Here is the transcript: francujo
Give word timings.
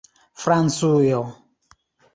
francujo 0.43 1.21